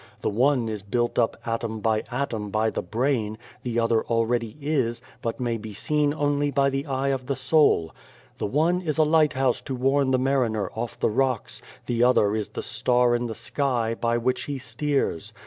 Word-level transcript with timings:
The 0.23 0.31
one 0.31 0.67
is 0.67 0.81
built 0.81 1.19
up 1.19 1.37
atom 1.45 1.79
by 1.79 2.03
atom 2.09 2.49
by 2.49 2.71
the 2.71 2.81
brain: 2.81 3.37
the 3.61 3.77
other 3.77 4.03
already 4.05 4.57
is, 4.59 4.99
but 5.21 5.39
may 5.39 5.57
be 5.57 5.75
seen 5.75 6.11
only 6.11 6.49
by 6.49 6.71
the 6.71 6.87
eye 6.87 7.09
of 7.09 7.27
the 7.27 7.35
soul 7.35 7.93
The 8.39 8.47
one 8.47 8.81
is 8.81 8.97
a 8.97 9.05
93 9.05 9.05
The 9.05 9.05
Face 9.05 9.05
Beyond 9.05 9.07
the 9.07 9.11
Door 9.11 9.21
lighthouse 9.21 9.61
to 9.61 9.75
warn 9.91 10.09
the 10.09 10.17
mariner 10.17 10.71
off 10.73 10.99
the 10.99 11.09
rocks; 11.11 11.61
the 11.85 12.03
other 12.03 12.35
is 12.35 12.49
the 12.49 12.63
star 12.63 13.13
in 13.13 13.27
the 13.27 13.35
sky, 13.35 13.93
by 13.93 14.17
which 14.17 14.45
he 14.45 14.57
steers. 14.57 15.33